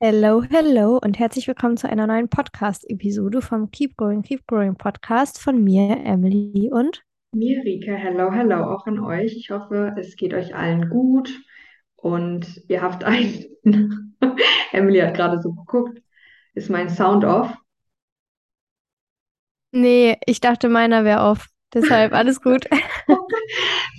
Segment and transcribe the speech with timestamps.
[0.00, 5.40] Hello, hello und herzlich willkommen zu einer neuen Podcast-Episode vom Keep Going, Keep Growing Podcast
[5.40, 7.02] von mir, Emily und
[7.32, 9.36] Mirike, hello, hello auch an euch.
[9.36, 11.30] Ich hoffe, es geht euch allen gut
[11.96, 13.44] und ihr habt ein.
[14.72, 16.02] Emily hat gerade so geguckt.
[16.54, 17.54] Ist mein Sound off?
[19.74, 21.48] nee, ich dachte, meiner wäre off.
[21.72, 22.68] Deshalb alles gut.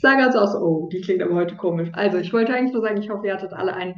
[0.02, 1.89] Sage also aus, oh, die klingt aber heute komisch.
[1.93, 3.96] Also, ich wollte eigentlich nur sagen, ich hoffe, ihr hattet alle einen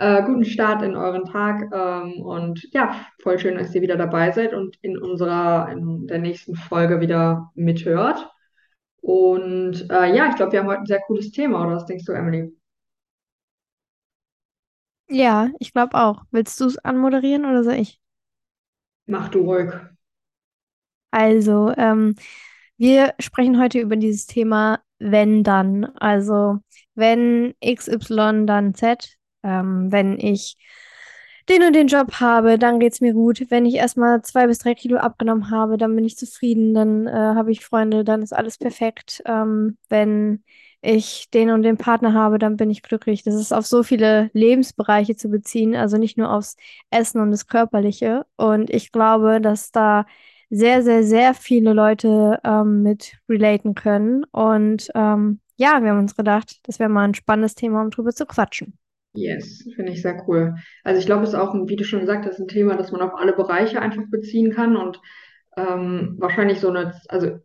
[0.00, 4.32] äh, guten Start in euren Tag ähm, und ja, voll schön, dass ihr wieder dabei
[4.32, 8.28] seid und in unserer, in der nächsten Folge wieder mithört.
[9.02, 12.04] Und äh, ja, ich glaube, wir haben heute ein sehr cooles Thema, oder was denkst
[12.04, 12.52] du, Emily?
[15.08, 16.22] Ja, ich glaube auch.
[16.30, 18.00] Willst du es anmoderieren oder soll ich?
[19.06, 19.72] Mach du ruhig.
[21.10, 22.14] Also, ähm,
[22.76, 25.86] wir sprechen heute über dieses Thema wenn dann.
[25.96, 26.58] Also,
[26.94, 29.19] wenn XY, dann Z.
[29.42, 30.56] Ähm, wenn ich
[31.48, 33.46] den und den Job habe, dann geht's mir gut.
[33.50, 37.10] Wenn ich erstmal zwei bis drei Kilo abgenommen habe, dann bin ich zufrieden, dann äh,
[37.10, 39.22] habe ich Freunde, dann ist alles perfekt.
[39.26, 40.44] Ähm, wenn
[40.82, 43.22] ich den und den Partner habe, dann bin ich glücklich.
[43.22, 46.56] Das ist auf so viele Lebensbereiche zu beziehen, also nicht nur aufs
[46.90, 48.24] Essen und das Körperliche.
[48.36, 50.06] Und ich glaube, dass da
[50.50, 54.24] sehr, sehr, sehr viele Leute ähm, mit relaten können.
[54.32, 58.12] Und ähm, ja, wir haben uns gedacht, das wäre mal ein spannendes Thema, um drüber
[58.12, 58.79] zu quatschen.
[59.12, 60.54] Yes, finde ich sehr cool.
[60.84, 63.00] Also ich glaube, es ist auch, wie du schon gesagt hast, ein Thema, das man
[63.02, 65.00] auf alle Bereiche einfach beziehen kann und
[65.56, 67.38] ähm, wahrscheinlich so eine, also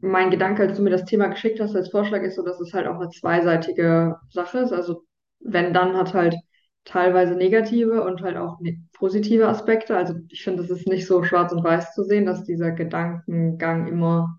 [0.00, 2.72] mein Gedanke, als du mir das Thema geschickt hast als Vorschlag, ist so, dass es
[2.72, 4.72] halt auch eine zweiseitige Sache ist.
[4.72, 5.04] Also
[5.40, 6.36] wenn dann hat halt
[6.84, 9.96] teilweise negative und halt auch ne positive Aspekte.
[9.96, 13.88] Also ich finde, es ist nicht so schwarz und weiß zu sehen, dass dieser Gedankengang
[13.88, 14.38] immer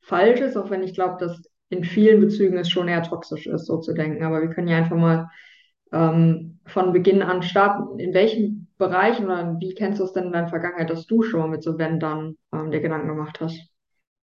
[0.00, 3.66] falsch ist, auch wenn ich glaube, dass in vielen Bezügen es schon eher toxisch ist,
[3.66, 4.22] so zu denken.
[4.24, 5.28] Aber wir können ja einfach mal
[5.92, 7.98] ähm, von Beginn an starten.
[7.98, 11.40] In welchen Bereichen oder wie kennst du es denn in deiner Vergangenheit, dass du schon
[11.40, 13.60] mal mit so wenn dann ähm, dir Gedanken gemacht hast?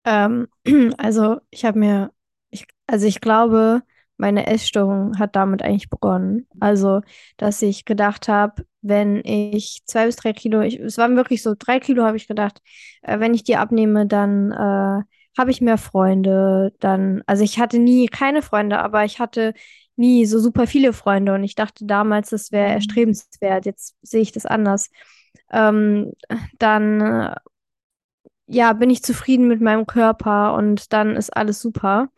[0.05, 0.47] Ähm,
[0.97, 2.11] also ich habe mir,
[2.49, 3.81] ich, also ich glaube,
[4.17, 6.47] meine Essstörung hat damit eigentlich begonnen.
[6.59, 7.01] Also,
[7.37, 11.55] dass ich gedacht habe, wenn ich zwei bis drei Kilo, ich, es waren wirklich so
[11.57, 12.61] drei Kilo, habe ich gedacht,
[13.01, 15.03] äh, wenn ich die abnehme, dann äh,
[15.37, 16.73] habe ich mehr Freunde.
[16.79, 19.53] Dann, also ich hatte nie keine Freunde, aber ich hatte
[19.95, 23.65] nie so super viele Freunde und ich dachte damals, das wäre erstrebenswert.
[23.65, 24.89] Jetzt sehe ich das anders.
[25.51, 26.13] Ähm,
[26.59, 27.35] dann äh,
[28.47, 32.09] ja, bin ich zufrieden mit meinem Körper und dann ist alles super.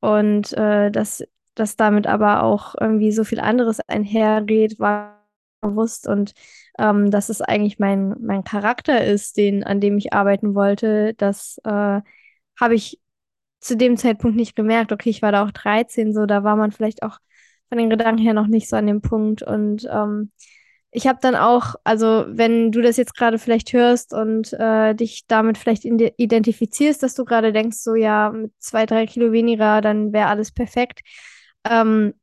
[0.00, 5.16] Und äh, dass, dass damit aber auch irgendwie so viel anderes einhergeht, war
[5.60, 6.32] bewusst und
[6.78, 11.58] ähm, dass es eigentlich mein, mein Charakter ist, den, an dem ich arbeiten wollte, das
[11.64, 12.00] äh,
[12.60, 13.00] habe ich
[13.66, 14.92] zu dem Zeitpunkt nicht gemerkt.
[14.92, 17.18] Okay, ich war da auch 13, so, da war man vielleicht auch
[17.68, 20.30] von den Gedanken her noch nicht so an dem Punkt und ähm,
[20.92, 25.26] ich habe dann auch, also wenn du das jetzt gerade vielleicht hörst und äh, dich
[25.26, 29.80] damit vielleicht ide- identifizierst, dass du gerade denkst, so ja, mit zwei, drei Kilo weniger,
[29.82, 31.00] dann wäre alles perfekt.
[31.68, 32.14] Ähm,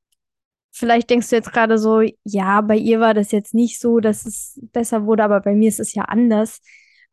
[0.71, 4.25] vielleicht denkst du jetzt gerade so, ja, bei ihr war das jetzt nicht so, dass
[4.25, 6.61] es besser wurde, aber bei mir ist es ja anders.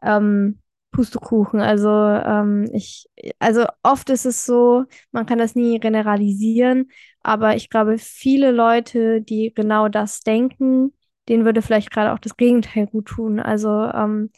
[0.02, 0.59] Ähm,
[0.92, 1.60] Pustekuchen.
[1.60, 3.06] Also ähm, ich,
[3.38, 6.90] also oft ist es so, man kann das nie generalisieren,
[7.22, 10.92] aber ich glaube, viele Leute, die genau das denken,
[11.28, 13.38] denen würde vielleicht gerade auch das Gegenteil gut tun.
[13.40, 14.30] Also ähm,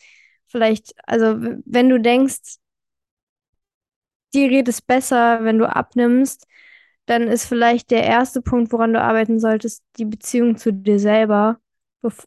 [0.46, 2.58] vielleicht, also wenn du denkst,
[4.34, 6.46] dir geht es besser, wenn du abnimmst,
[7.06, 11.58] dann ist vielleicht der erste Punkt, woran du arbeiten solltest, die Beziehung zu dir selber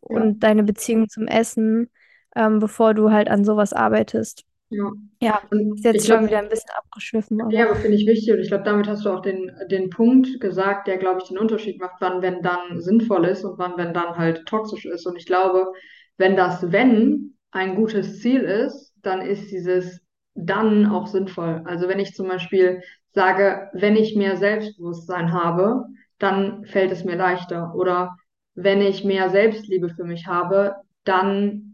[0.10, 1.90] Ja, und deine Beziehung zum Essen,
[2.36, 4.46] ähm, bevor du halt an sowas arbeitest.
[4.70, 4.92] ja.
[5.22, 5.42] Ja,
[5.74, 8.32] ist Und ich jetzt schon glaube, wieder ein bisschen abgeschwiffen, aber aber finde ich wichtig
[8.34, 11.38] und ich glaube, damit hast du auch den, den Punkt gesagt, der, glaube ich, den
[11.38, 15.06] Unterschied macht, wann wenn dann sinnvoll ist und wann wenn dann halt toxisch ist.
[15.06, 15.72] Und ich glaube,
[16.18, 20.02] wenn das wenn ein gutes Ziel ist, dann ist dieses
[20.34, 21.62] dann auch sinnvoll.
[21.66, 22.82] Also wenn ich zum Beispiel
[23.12, 25.86] sage, wenn ich mehr Selbstbewusstsein habe,
[26.18, 27.74] dann fällt es mir leichter.
[27.76, 28.18] Oder
[28.56, 30.74] wenn ich mehr Selbstliebe für mich habe,
[31.04, 31.65] dann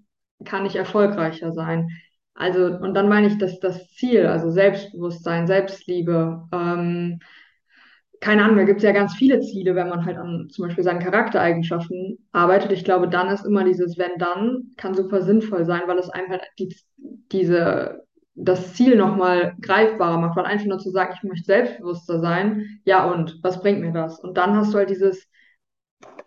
[0.45, 1.89] kann ich erfolgreicher sein.
[2.33, 7.19] Also, und dann meine ich, dass das Ziel, also Selbstbewusstsein, Selbstliebe, ähm,
[8.19, 10.83] keine Ahnung, da gibt es ja ganz viele Ziele, wenn man halt an zum Beispiel
[10.83, 12.71] seinen Charaktereigenschaften arbeitet.
[12.71, 16.43] Ich glaube, dann ist immer dieses Wenn dann, kann super sinnvoll sein, weil es halt
[16.59, 16.75] die,
[17.31, 18.03] diese,
[18.35, 23.11] das Ziel nochmal greifbarer macht, weil einfach nur zu sagen, ich möchte selbstbewusster sein, ja
[23.11, 24.19] und, was bringt mir das?
[24.19, 25.27] Und dann hast du halt dieses,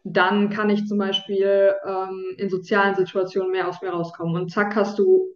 [0.04, 4.36] dann kann ich zum Beispiel ähm, in sozialen Situationen mehr aus mir rauskommen.
[4.36, 5.34] Und zack, hast du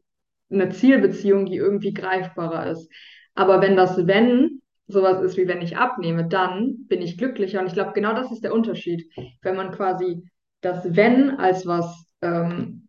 [0.51, 2.91] eine Zielbeziehung, die irgendwie greifbarer ist.
[3.35, 7.61] Aber wenn das Wenn sowas ist wie wenn ich abnehme, dann bin ich glücklicher.
[7.61, 9.11] Und ich glaube, genau das ist der Unterschied.
[9.43, 10.23] Wenn man quasi
[10.61, 12.89] das Wenn als was ähm,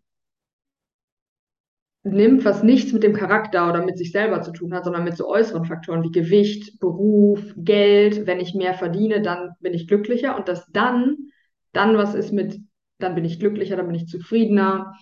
[2.04, 5.18] nimmt, was nichts mit dem Charakter oder mit sich selber zu tun hat, sondern mit
[5.18, 8.26] so äußeren Faktoren wie Gewicht, Beruf, Geld.
[8.26, 11.29] Wenn ich mehr verdiene, dann bin ich glücklicher und das dann,
[11.72, 12.60] dann was ist mit,
[12.98, 14.94] dann bin ich glücklicher, dann bin ich zufriedener,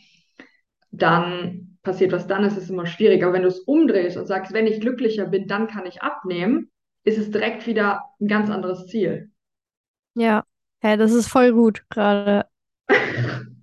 [0.91, 3.23] dann passiert was dann, ist es immer schwierig.
[3.23, 6.69] Aber wenn du es umdrehst und sagst, wenn ich glücklicher bin, dann kann ich abnehmen,
[7.03, 9.31] ist es direkt wieder ein ganz anderes Ziel.
[10.15, 10.43] Ja,
[10.83, 12.45] ja, das ist voll gut gerade.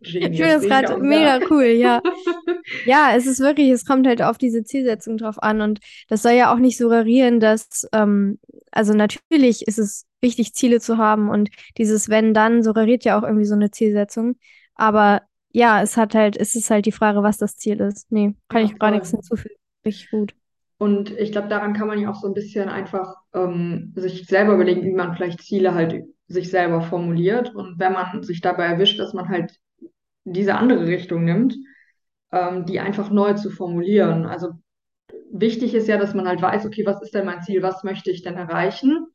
[0.00, 2.00] Ich finde das gerade mega cool, ja.
[2.86, 6.32] Ja, es ist wirklich, es kommt halt auf diese Zielsetzung drauf an und das soll
[6.32, 8.38] ja auch nicht suggerieren, dass, ähm,
[8.70, 13.22] also natürlich ist es wichtig, Ziele zu haben und dieses Wenn dann suggeriert ja auch
[13.22, 14.36] irgendwie so eine Zielsetzung,
[14.74, 15.22] aber
[15.52, 18.10] ja, es hat halt, es ist halt die Frage, was das Ziel ist.
[18.12, 19.54] Nee, kann Ja, ich gar nichts hinzufügen.
[19.84, 20.34] Richtig gut.
[20.78, 24.54] Und ich glaube, daran kann man ja auch so ein bisschen einfach ähm, sich selber
[24.54, 27.54] überlegen, wie man vielleicht Ziele halt sich selber formuliert.
[27.54, 29.58] Und wenn man sich dabei erwischt, dass man halt
[30.24, 31.56] diese andere Richtung nimmt,
[32.32, 34.26] ähm, die einfach neu zu formulieren.
[34.26, 34.50] Also
[35.32, 38.10] wichtig ist ja, dass man halt weiß, okay, was ist denn mein Ziel, was möchte
[38.10, 39.06] ich denn erreichen?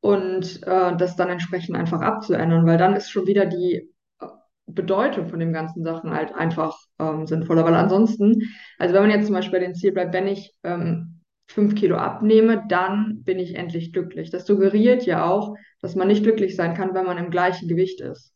[0.00, 4.26] Und äh, das dann entsprechend einfach abzuändern, weil dann ist schon wieder die äh,
[4.66, 7.64] Bedeutung von den ganzen Sachen halt einfach ähm, sinnvoller.
[7.64, 8.42] Weil ansonsten,
[8.78, 11.96] also wenn man jetzt zum Beispiel bei dem Ziel bleibt, wenn ich ähm, fünf Kilo
[11.96, 14.30] abnehme, dann bin ich endlich glücklich.
[14.30, 18.00] Das suggeriert ja auch, dass man nicht glücklich sein kann, wenn man im gleichen Gewicht
[18.00, 18.32] ist.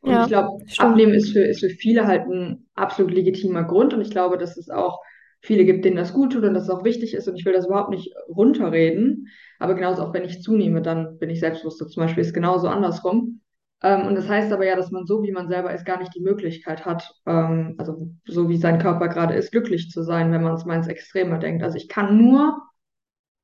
[0.00, 0.74] Und ich Ja, glaube, stimmt.
[0.78, 3.94] Abnehmen ist für, ist für viele halt ein absolut legitimer Grund.
[3.94, 4.98] Und ich glaube, dass es auch
[5.42, 7.28] viele gibt, denen das gut tut und dass es auch wichtig ist.
[7.28, 9.28] Und ich will das überhaupt nicht runterreden.
[9.58, 11.88] Aber genauso auch wenn ich zunehme, dann bin ich selbstbewusster.
[11.88, 13.40] Zum Beispiel ist genauso andersrum.
[13.82, 16.14] Ähm, und das heißt aber ja, dass man so, wie man selber ist, gar nicht
[16.14, 20.42] die Möglichkeit hat, ähm, also so wie sein Körper gerade ist, glücklich zu sein, wenn
[20.42, 21.64] man es mal ins Extreme denkt.
[21.64, 22.62] Also ich kann nur,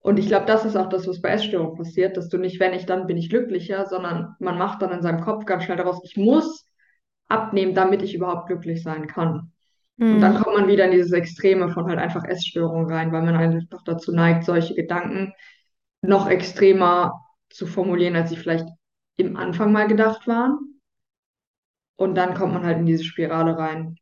[0.01, 2.73] und ich glaube, das ist auch das, was bei Essstörungen passiert, dass du nicht, wenn
[2.75, 6.01] ich, dann bin ich glücklicher, sondern man macht dann in seinem Kopf ganz schnell daraus,
[6.05, 6.67] ich muss
[7.29, 9.53] abnehmen, damit ich überhaupt glücklich sein kann.
[10.07, 10.43] Und dann Mhm.
[10.43, 14.13] kommt man wieder in dieses Extreme von halt einfach Essstörungen rein, weil man einfach dazu
[14.13, 15.33] neigt, solche Gedanken
[16.03, 17.15] noch extremer
[17.51, 18.69] zu formulieren, als sie vielleicht
[19.17, 20.81] im Anfang mal gedacht waren.
[21.97, 23.99] Und dann kommt man halt in diese Spirale rein.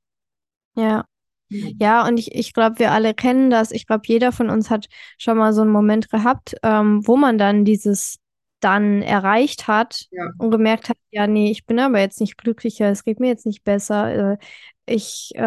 [0.75, 1.05] Ja.
[1.51, 3.73] Ja, Ja, und ich, ich glaube, wir alle kennen das.
[3.73, 4.89] Ich glaube, jeder von uns hat
[5.19, 8.19] schon mal so einen Moment gehabt, ähm, wo man dann dieses
[8.61, 12.89] dann erreicht hat ja, und gemerkt hat, ja, nee, ich bin aber jetzt nicht glücklicher,
[12.91, 14.39] es geht mir jetzt nicht besser, äh,
[14.87, 15.41] ich, äh,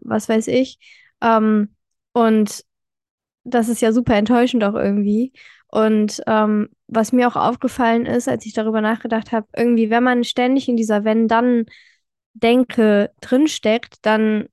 [0.00, 0.78] was weiß ich.
[1.20, 1.74] Ähm,
[2.12, 2.64] und
[3.44, 5.32] das ist ja super enttäuschend auch irgendwie.
[5.68, 10.24] Und ähm, was mir auch aufgefallen ist, als ich darüber nachgedacht habe, irgendwie, wenn man
[10.24, 14.48] ständig in dieser Wenn-Dann-Denke drinsteckt, dann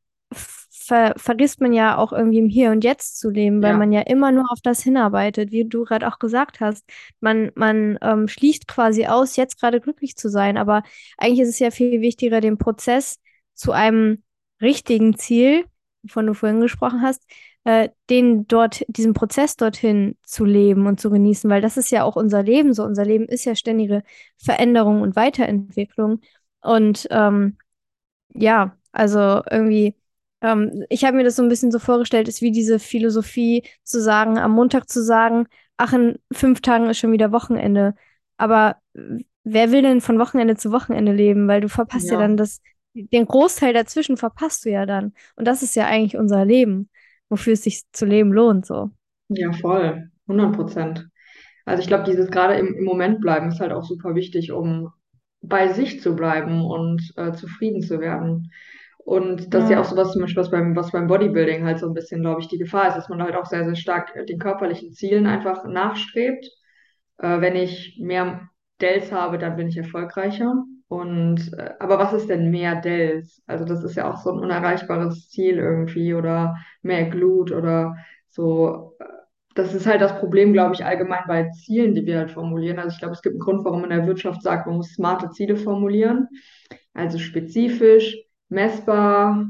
[0.90, 3.92] ver vergisst man ja auch irgendwie im Hier und Jetzt zu leben, weil ja, man
[3.92, 6.84] ja immer nur auf das hinarbeitet, wie du gerade auch gesagt hast.
[7.20, 10.84] Man, man ähm, schließt quasi aus, jetzt gerade glücklich zu sein, aber
[11.18, 13.20] eigentlich ist es ja viel wichtiger, den Prozess
[13.54, 14.24] zu einem
[14.62, 15.66] richtigen Ziel,
[16.04, 17.24] wovon du vorhin gesprochen hast,
[17.66, 22.04] äh, den dort, diesen Prozess dorthin zu leben und zu genießen, weil das ist ja
[22.04, 22.84] auch unser Leben so.
[22.84, 24.04] Unser Leben ist ja ständige
[24.38, 26.22] Veränderung und Weiterentwicklung.
[26.62, 27.58] Und ähm,
[28.34, 29.96] ja, also irgendwie,
[30.42, 34.02] ähm, ich habe mir das so ein bisschen so vorgestellt, ist wie diese Philosophie zu
[34.02, 35.48] sagen, am Montag zu sagen,
[35.78, 37.96] ach, in fünf Tagen ist schon wieder Wochenende.
[38.38, 41.48] Aber äh, wer will denn von Wochenende zu Wochenende leben?
[41.48, 42.62] Weil du verpasst ja ja, dann das,
[42.94, 45.14] den Großteil dazwischen verpasst du ja dann.
[45.36, 46.90] Und das ist ja eigentlich unser Leben,
[47.30, 48.92] wofür es sich zu leben lohnt, so.
[49.30, 50.10] ja, voll.
[50.28, 51.10] 100 Prozent.
[51.66, 54.92] Also ich glaube, dieses gerade im, im Moment bleiben ist halt auch super wichtig, um
[55.42, 58.52] bei sich zu bleiben und äh, zufrieden zu werden.
[59.06, 61.80] Und das ist ja Ja, auch sowas zum Beispiel, was beim, was beim Bodybuilding halt
[61.80, 64.14] so ein bisschen, glaube ich, die Gefahr ist, dass man halt auch sehr, sehr stark
[64.28, 66.46] den körperlichen Zielen einfach nachstrebt.
[67.18, 68.50] Äh, wenn ich mehr
[68.82, 70.64] Dells habe, dann bin ich erfolgreicher.
[70.88, 73.42] Und äh, aber was ist denn mehr Dells?
[73.48, 77.96] Also das ist ja auch so ein unerreichbares Ziel irgendwie oder mehr Glut oder
[78.30, 78.96] so.
[79.00, 79.06] Äh,
[79.56, 82.80] Das ist halt das Problem, glaube ich, allgemein bei Zielen, die wir halt formulieren.
[82.80, 84.94] Also ich glaube, es gibt einen Grund, warum man in der Wirtschaft sagt, man muss
[84.94, 86.28] smarte Ziele formulieren.
[86.94, 88.18] Also spezifisch,
[88.50, 89.48] messbar,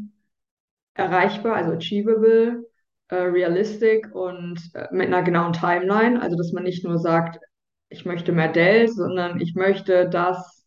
[0.93, 2.63] erreichbar, also achievable,
[3.09, 6.21] äh, realistic und äh, mit einer genauen Timeline.
[6.21, 7.39] Also dass man nicht nur sagt,
[7.89, 10.65] ich möchte mehr Dells, sondern ich möchte, dass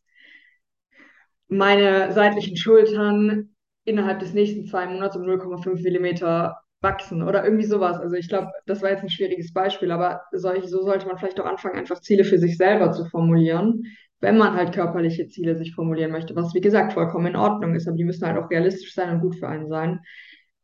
[1.49, 3.51] meine seitlichen Schultern
[3.85, 7.99] innerhalb des nächsten zwei Monats um 0,5 Millimeter wachsen oder irgendwie sowas.
[7.99, 11.39] Also ich glaube, das war jetzt ein schwieriges Beispiel, aber solch, so sollte man vielleicht
[11.41, 13.85] auch anfangen, einfach Ziele für sich selber zu formulieren,
[14.23, 17.88] wenn man halt körperliche Ziele sich formulieren möchte, was wie gesagt vollkommen in Ordnung ist,
[17.88, 20.00] aber die müssen halt auch realistisch sein und gut für einen sein.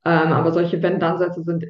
[0.04, 1.66] Ähm, aber solche Wenn-Dann-Sätze sind,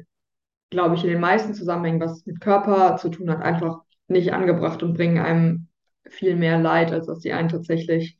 [0.69, 4.83] glaube ich, in den meisten Zusammenhängen, was mit Körper zu tun hat, einfach nicht angebracht
[4.83, 5.67] und bringen einem
[6.07, 8.19] viel mehr Leid, als dass sie einen tatsächlich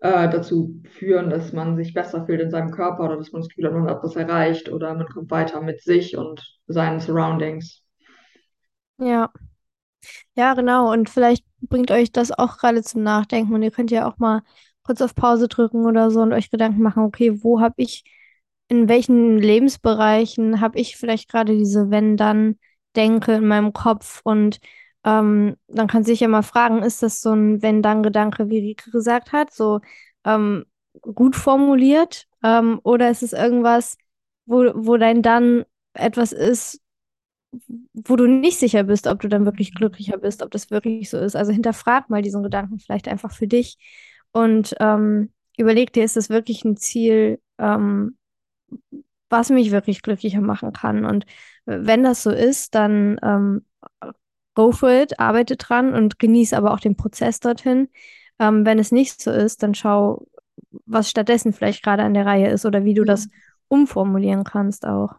[0.00, 3.48] äh, dazu führen, dass man sich besser fühlt in seinem Körper oder dass man das
[3.48, 7.80] Gefühl hat, man hat was erreicht oder man kommt weiter mit sich und seinen Surroundings.
[8.98, 9.32] Ja.
[10.36, 10.92] Ja, genau.
[10.92, 13.54] Und vielleicht bringt euch das auch gerade zum Nachdenken.
[13.54, 14.42] Und ihr könnt ja auch mal
[14.82, 18.04] kurz auf Pause drücken oder so und euch Gedanken machen, okay, wo habe ich,
[18.68, 24.20] in welchen Lebensbereichen habe ich vielleicht gerade diese Wenn-Dann-Denke in meinem Kopf?
[24.24, 24.58] Und
[25.04, 29.32] ähm, dann kann sich ja mal fragen, ist das so ein Wenn-Dann-Gedanke, wie Rike gesagt
[29.32, 29.80] hat, so
[30.24, 30.64] ähm,
[31.00, 32.26] gut formuliert?
[32.42, 33.96] Ähm, oder ist es irgendwas,
[34.46, 36.80] wo, wo dein Dann etwas ist,
[37.92, 41.18] wo du nicht sicher bist, ob du dann wirklich glücklicher bist, ob das wirklich so
[41.18, 41.36] ist.
[41.36, 43.78] Also hinterfrag mal diesen Gedanken vielleicht einfach für dich
[44.32, 48.16] und ähm, überleg dir, ist das wirklich ein Ziel, ähm,
[49.30, 51.04] was mich wirklich glücklicher machen kann.
[51.04, 51.24] Und
[51.66, 53.64] wenn das so ist, dann ähm,
[54.54, 57.88] go for it, arbeite dran und genieße aber auch den Prozess dorthin.
[58.38, 60.26] Ähm, wenn es nicht so ist, dann schau,
[60.86, 63.28] was stattdessen vielleicht gerade an der Reihe ist oder wie du das
[63.68, 65.14] umformulieren kannst auch.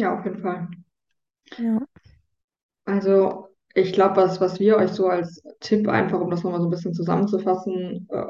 [0.00, 0.68] Ja, auf jeden Fall.
[1.58, 1.78] Ja.
[2.86, 6.68] Also ich glaube, was, was wir euch so als Tipp, einfach um das nochmal so
[6.68, 8.26] ein bisschen zusammenzufassen, äh,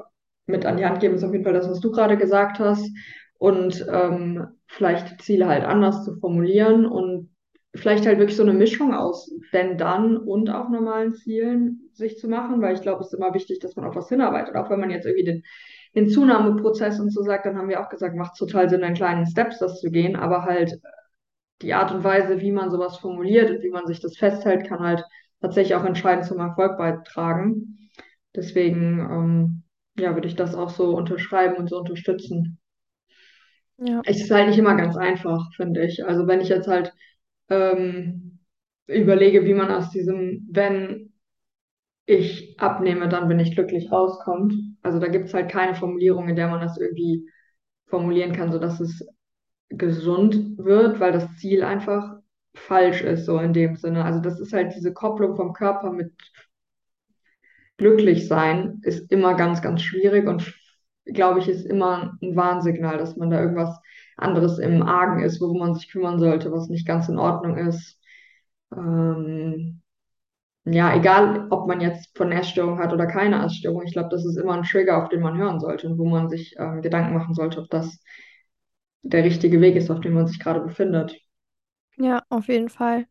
[0.47, 2.91] mit an die Hand geben, ist auf jeden Fall das, was du gerade gesagt hast.
[3.39, 7.31] Und ähm, vielleicht Ziele halt anders zu formulieren und
[7.75, 12.29] vielleicht halt wirklich so eine Mischung aus wenn dann und auch normalen Zielen sich zu
[12.29, 14.57] machen, weil ich glaube, es ist immer wichtig, dass man auf was hinarbeitet.
[14.57, 15.43] Auch wenn man jetzt irgendwie den,
[15.95, 19.27] den Zunahmeprozess und so sagt, dann haben wir auch gesagt, macht total Sinn, in kleinen
[19.27, 20.81] Steps das zu gehen, aber halt
[21.62, 24.81] die Art und Weise, wie man sowas formuliert und wie man sich das festhält, kann
[24.81, 25.05] halt
[25.40, 27.90] tatsächlich auch entscheidend zum Erfolg beitragen.
[28.35, 29.62] Deswegen, ähm,
[29.99, 32.59] ja, würde ich das auch so unterschreiben und so unterstützen.
[33.79, 34.02] Ja.
[34.05, 36.05] Es ist halt nicht immer ganz einfach, finde ich.
[36.05, 36.93] Also wenn ich jetzt halt
[37.49, 38.38] ähm,
[38.87, 41.12] überlege, wie man aus diesem, wenn
[42.07, 44.55] ich abnehme, dann bin ich glücklich rauskommt.
[44.83, 47.29] Also da gibt es halt keine Formulierung, in der man das irgendwie
[47.87, 49.07] formulieren kann, sodass es
[49.71, 52.17] gesund wird, weil das Ziel einfach
[52.55, 54.05] falsch ist, so in dem Sinne.
[54.05, 56.12] Also das ist halt diese Kopplung vom Körper mit
[57.77, 60.55] glücklich sein, ist immer ganz, ganz schwierig und
[61.07, 63.81] glaube ich, ist immer ein Warnsignal, dass man da irgendwas
[64.17, 67.99] anderes im Argen ist, worum man sich kümmern sollte, was nicht ganz in Ordnung ist.
[68.77, 69.81] Ähm,
[70.65, 74.37] ja, egal, ob man jetzt von Essstörung hat oder keine Essstörung, ich glaube, das ist
[74.37, 77.35] immer ein Trigger, auf den man hören sollte und wo man sich ähm, Gedanken machen
[77.35, 77.99] sollte, ob das
[79.02, 81.21] der richtige Weg ist, auf dem man sich gerade befindet.
[81.97, 83.07] Ja, auf jeden Fall.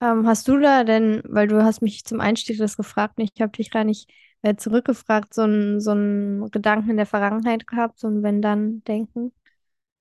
[0.00, 3.40] Ähm, hast du da denn, weil du hast mich zum Einstieg das gefragt, und ich
[3.42, 4.10] habe dich gar nicht
[4.42, 9.32] äh, zurückgefragt, so einen so Gedanken in der Vergangenheit gehabt, so ein Wenn-Dann-Denken?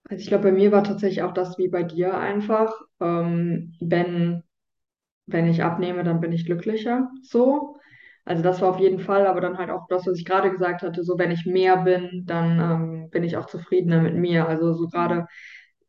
[0.10, 4.44] Also ich glaube, bei mir war tatsächlich auch das wie bei dir einfach, ähm, wenn,
[5.28, 7.12] wenn ich abnehme, dann bin ich glücklicher.
[7.24, 7.78] So.
[8.30, 10.84] Also das war auf jeden Fall, aber dann halt auch das, was ich gerade gesagt
[10.84, 14.48] hatte, so wenn ich mehr bin, dann ähm, bin ich auch zufriedener mit mir.
[14.48, 15.26] Also so gerade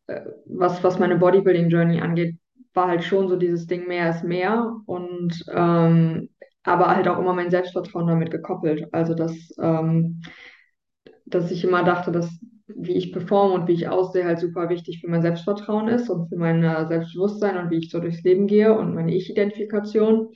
[0.07, 2.37] äh, was, was meine Bodybuilding-Journey angeht,
[2.73, 6.31] war halt schon so dieses Ding, mehr ist mehr und ähm,
[6.63, 8.89] aber halt auch immer mein Selbstvertrauen damit gekoppelt.
[8.93, 10.23] Also dass, ähm,
[11.27, 15.01] dass ich immer dachte, dass wie ich performe und wie ich aussehe, halt super wichtig
[15.01, 18.47] für mein Selbstvertrauen ist und für mein äh, Selbstbewusstsein und wie ich so durchs Leben
[18.47, 20.29] gehe und meine Ich-Identifikation.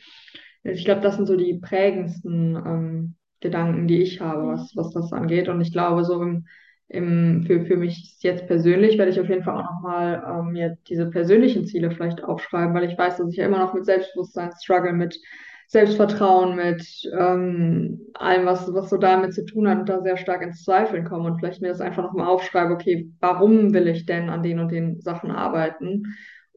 [0.64, 5.12] Ich glaube, das sind so die prägendsten ähm, Gedanken, die ich habe, was, was das
[5.12, 5.49] angeht.
[5.49, 6.47] Und ich glaube, so im,
[6.88, 10.78] im, für, für mich jetzt persönlich werde ich auf jeden Fall auch nochmal ähm, mir
[10.88, 14.52] diese persönlichen Ziele vielleicht aufschreiben, weil ich weiß, dass ich ja immer noch mit Selbstbewusstsein
[14.61, 15.18] struggle, mit
[15.68, 16.87] Selbstvertrauen, mit
[17.18, 21.04] ähm, allem, was, was so damit zu tun hat und da sehr stark ins Zweifeln
[21.04, 24.61] komme und vielleicht mir das einfach nochmal aufschreibe, okay, warum will ich denn an den
[24.61, 26.04] und den Sachen arbeiten?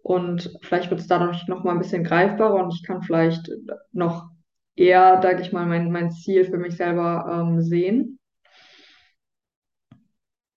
[0.04, 3.50] Und vielleicht wird es dadurch nochmal ein bisschen greifbarer und ich kann vielleicht
[3.92, 4.30] noch
[4.76, 8.20] eher, sage ich mal, mein, mein Ziel für mich selber ähm, sehen.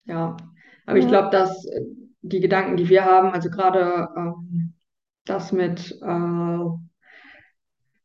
[0.05, 0.37] Ja,
[0.87, 1.09] aber ich Ja.
[1.09, 1.67] glaube, dass
[2.23, 4.75] die Gedanken, die wir haben, also gerade ähm,
[5.25, 6.59] das mit, äh,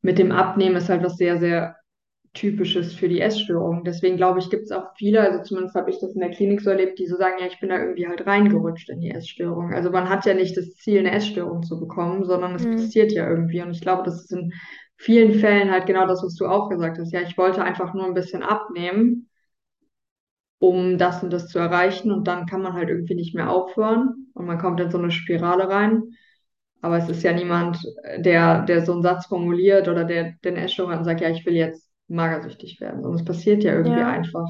[0.01, 1.75] mit dem Abnehmen ist halt was sehr, sehr
[2.35, 3.83] Typisches für die Essstörung.
[3.85, 6.61] Deswegen glaube ich, gibt es auch viele, also zumindest habe ich das in der Klinik
[6.61, 9.73] so erlebt, die so sagen, ja, ich bin da irgendwie halt reingerutscht in die Essstörung.
[9.73, 12.71] Also man hat ja nicht das Ziel, eine Essstörung zu bekommen, sondern es Mhm.
[12.71, 13.61] passiert ja irgendwie.
[13.63, 14.53] Und ich glaube, das ist in
[14.97, 17.13] vielen Fällen halt genau das, was du auch gesagt hast.
[17.13, 19.29] Ja, ich wollte einfach nur ein bisschen abnehmen,
[20.59, 22.11] um das und das zu erreichen.
[22.11, 25.11] Und dann kann man halt irgendwie nicht mehr aufhören und man kommt in so eine
[25.11, 26.03] Spirale rein.
[26.81, 27.79] Aber es ist ja niemand,
[28.19, 31.45] der, der so einen Satz formuliert oder der, eine Essstörung hat und sagt, ja, ich
[31.45, 33.05] will jetzt magersüchtig werden.
[33.05, 34.05] Und es passiert ja irgendwie Ja.
[34.05, 34.47] einfach.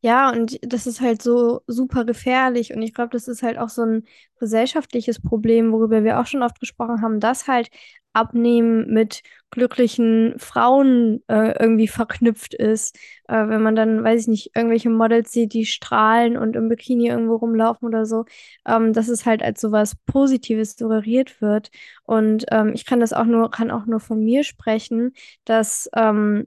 [0.00, 2.74] Ja, und das ist halt so super gefährlich.
[2.74, 4.04] Und ich glaube, das ist halt auch so ein
[4.38, 7.68] gesellschaftliches Problem, worüber wir auch schon oft gesprochen haben, dass halt
[8.12, 12.96] Abnehmen mit glücklichen Frauen äh, irgendwie verknüpft ist.
[13.28, 17.08] Äh, wenn man dann, weiß ich nicht, irgendwelche Models sieht, die strahlen und im Bikini
[17.08, 18.24] irgendwo rumlaufen oder so,
[18.66, 21.70] ähm, dass es halt als sowas Positives suggeriert wird.
[22.04, 25.12] Und ähm, ich kann das auch nur, kann auch nur von mir sprechen,
[25.44, 26.46] dass ähm,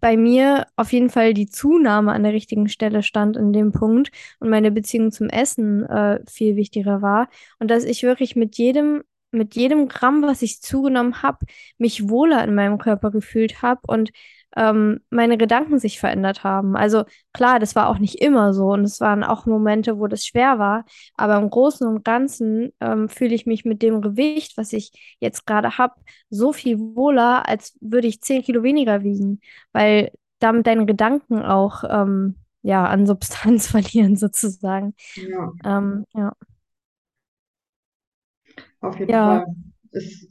[0.00, 4.10] bei mir auf jeden Fall die Zunahme an der richtigen Stelle stand in dem Punkt
[4.38, 7.28] und meine Beziehung zum Essen äh, viel wichtiger war.
[7.58, 9.02] Und dass ich wirklich mit jedem,
[9.32, 11.46] mit jedem Gramm, was ich zugenommen habe,
[11.78, 14.10] mich wohler in meinem Körper gefühlt habe und
[14.56, 16.76] ähm, meine Gedanken sich verändert haben.
[16.76, 20.26] Also klar, das war auch nicht immer so und es waren auch Momente, wo das
[20.26, 20.84] schwer war,
[21.16, 25.46] aber im Großen und Ganzen ähm, fühle ich mich mit dem Gewicht, was ich jetzt
[25.46, 25.94] gerade habe,
[26.30, 29.40] so viel wohler, als würde ich 10 Kilo weniger wiegen,
[29.72, 34.94] weil damit deine Gedanken auch ähm, ja, an Substanz verlieren sozusagen.
[35.16, 36.32] Ja, Ähm, ja.
[38.82, 39.18] Auf jeden Ja.
[39.18, 39.46] Fall.
[39.92, 40.26] Es,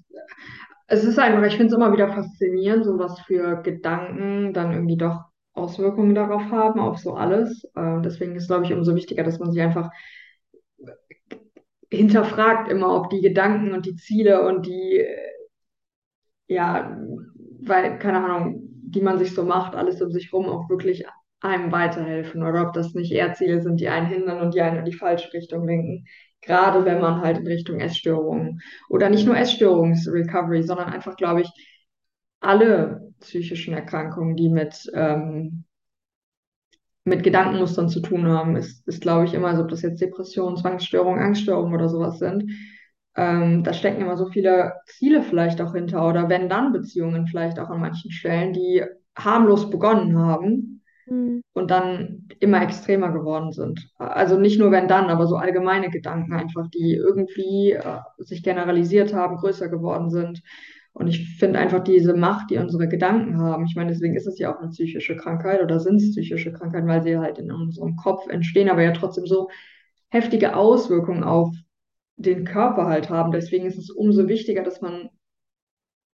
[0.88, 4.98] es ist einfach, ich finde es immer wieder faszinierend, so was für Gedanken dann irgendwie
[4.98, 5.22] doch
[5.54, 7.64] Auswirkungen darauf haben, auf so alles.
[7.76, 9.90] Äh, deswegen ist, glaube ich, umso wichtiger, dass man sich einfach
[11.92, 15.06] hinterfragt immer, ob die Gedanken und die Ziele und die
[16.48, 16.98] ja,
[17.62, 21.06] weil, keine Ahnung, die man sich so macht, alles um sich rum auch wirklich
[21.40, 24.80] einem weiterhelfen oder ob das nicht eher Ziele sind, die einen hindern und die einen
[24.80, 26.06] in die falsche Richtung lenken.
[26.42, 31.50] Gerade wenn man halt in Richtung Essstörungen oder nicht nur Essstörungsrecovery, sondern einfach, glaube ich,
[32.42, 35.66] alle psychischen Erkrankungen, die mit, ähm,
[37.04, 40.58] mit Gedankenmustern zu tun haben, ist, ist glaube ich, immer so, ob das jetzt Depression,
[40.58, 42.52] Zwangsstörung, Angststörung oder sowas sind
[43.16, 47.60] ähm, da stecken immer so viele Ziele vielleicht auch hinter oder wenn dann Beziehungen vielleicht
[47.60, 48.84] auch an manchen Stellen, die
[49.18, 51.42] harmlos begonnen haben Hm.
[51.54, 53.88] und dann immer extremer geworden sind.
[53.98, 59.14] Also nicht nur wenn dann, aber so allgemeine Gedanken einfach, die irgendwie äh, sich generalisiert
[59.14, 60.42] haben, größer geworden sind.
[60.94, 63.66] Und ich finde einfach diese Macht, die unsere Gedanken haben.
[63.66, 66.88] Ich meine, deswegen ist es ja auch eine psychische Krankheit oder sind es psychische Krankheiten,
[66.88, 69.50] weil sie halt in unserem Kopf entstehen, aber ja trotzdem so
[70.10, 71.56] heftige Auswirkungen auf
[72.18, 73.32] den Körper halt haben.
[73.32, 75.10] Deswegen ist es umso wichtiger, dass man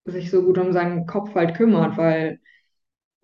[0.06, 2.40] sich so gut um seinen Kopf halt kümmert, weil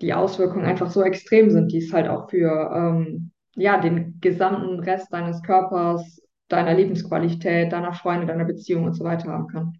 [0.01, 4.79] die Auswirkungen einfach so extrem sind, die es halt auch für ähm, ja, den gesamten
[4.79, 9.73] Rest deines Körpers, deiner Lebensqualität, deiner Freunde, deiner Beziehung und so weiter haben kann.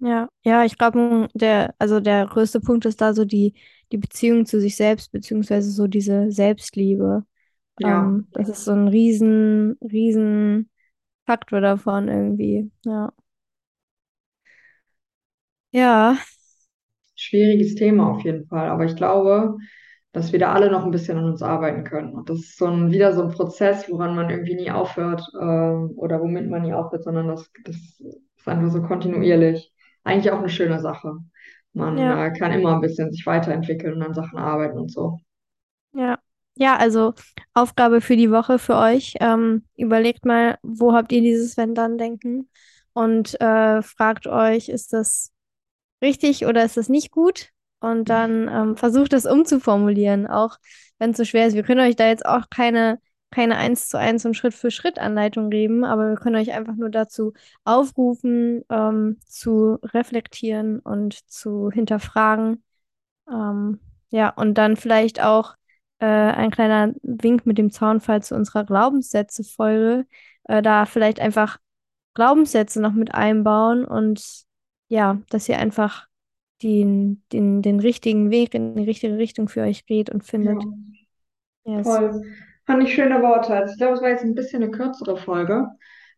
[0.00, 3.54] Ja, ja, ich glaube, der, also der größte Punkt ist da so die,
[3.92, 7.24] die Beziehung zu sich selbst, beziehungsweise so diese Selbstliebe.
[7.78, 10.70] Ja, Ähm, das ist so ein riesen, riesen
[11.26, 12.70] Faktor davon irgendwie.
[12.84, 13.12] Ja.
[15.70, 16.16] Ja,
[17.22, 19.56] schwieriges Thema auf jeden Fall, aber ich glaube,
[20.12, 22.12] dass wir da alle noch ein bisschen an uns arbeiten können.
[22.12, 25.92] Und das ist so ein, wieder so ein Prozess, woran man irgendwie nie aufhört ähm,
[25.96, 29.72] oder womit man nie aufhört, sondern das, das ist einfach so kontinuierlich.
[30.04, 31.14] Eigentlich auch eine schöne Sache.
[31.72, 35.18] Man ja, äh, kann immer ein bisschen sich weiterentwickeln und an Sachen arbeiten und so.
[35.92, 36.18] ja.
[36.54, 37.14] Ja, also
[37.54, 39.14] Aufgabe für die Woche für euch.
[39.20, 42.50] Ähm, überlegt mal, wo habt ihr dieses Wenn-Dann-Denken?
[42.92, 45.31] Und äh, fragt euch, ist das
[46.02, 47.50] richtig oder ist das nicht gut?
[47.80, 50.58] Und dann ähm, versucht das umzuformulieren, auch
[50.98, 51.54] wenn es so schwer ist.
[51.54, 54.98] Wir können euch da jetzt auch keine, keine eins zu eins und Schritt für Schritt
[55.00, 57.32] Anleitung geben, aber wir können euch einfach nur dazu
[57.64, 62.62] aufrufen, ähm, zu reflektieren und zu hinterfragen.
[63.28, 65.54] Ähm, ja, und dann vielleicht auch
[65.98, 70.06] äh, ein kleiner Wink mit dem Zaunfall zu unserer Glaubenssätze-Folge,
[70.44, 71.58] äh, da vielleicht einfach
[72.14, 74.44] Glaubenssätze noch mit einbauen und
[74.92, 76.08] ja, dass ihr einfach
[76.62, 80.68] den, den, den richtigen Weg in die richtige Richtung für euch geht und Ja, findet.
[81.64, 82.00] Yes.
[82.00, 82.22] voll.
[82.66, 83.54] Fand ich schöne Worte.
[83.54, 85.66] Also ich glaube, es war jetzt ein bisschen eine kürzere Folge,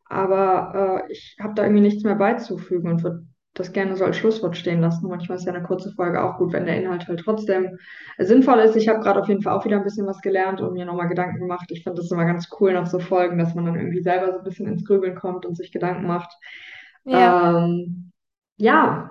[0.06, 4.16] aber äh, ich habe da irgendwie nichts mehr beizufügen und würde das gerne so als
[4.16, 5.08] Schlusswort stehen lassen.
[5.08, 7.78] Manchmal ist ja eine kurze Folge auch gut, wenn der Inhalt halt trotzdem
[8.18, 8.74] sinnvoll ist.
[8.76, 11.08] Ich habe gerade auf jeden Fall auch wieder ein bisschen was gelernt und mir nochmal
[11.08, 11.66] Gedanken gemacht.
[11.70, 14.38] Ich finde das immer ganz cool nach so Folgen, dass man dann irgendwie selber so
[14.38, 16.32] ein bisschen ins Grübeln kommt und sich Gedanken macht.
[17.04, 18.12] Ja, Ähm,
[18.56, 19.10] ja,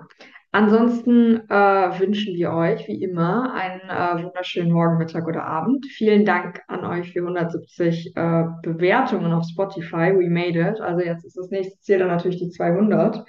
[0.52, 5.86] ansonsten äh, wünschen wir euch wie immer einen äh, wunderschönen Morgen, Mittag oder Abend.
[5.86, 10.12] Vielen Dank an euch für 170 äh, Bewertungen auf Spotify.
[10.16, 10.80] We made it.
[10.80, 13.24] Also jetzt ist das nächste Ziel dann natürlich die 200.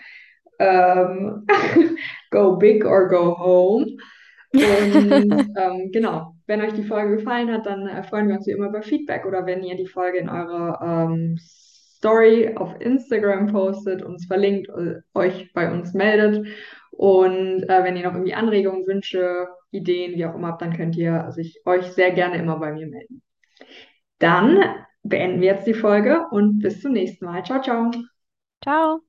[0.60, 1.46] Ähm,
[2.32, 3.98] go big or go home.
[4.54, 4.62] Und
[5.58, 8.70] ähm, genau, wenn euch die Folge gefallen hat, dann äh, freuen wir uns wie immer
[8.70, 11.38] über Feedback oder wenn ihr die Folge in eurer ähm,
[12.06, 16.48] Story auf Instagram postet, uns verlinkt, äh, euch bei uns meldet.
[16.92, 20.96] Und äh, wenn ihr noch irgendwie Anregungen, Wünsche, Ideen, wie auch immer habt, dann könnt
[20.96, 23.24] ihr sich euch sehr gerne immer bei mir melden.
[24.20, 24.60] Dann
[25.02, 27.44] beenden wir jetzt die Folge und bis zum nächsten Mal.
[27.44, 27.92] Ciao, ciao.
[28.64, 29.05] Ciao.